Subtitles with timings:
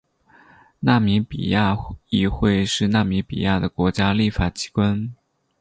[0.79, 1.77] 纳米比亚
[2.09, 5.13] 议会是纳米比亚的国家立法机关。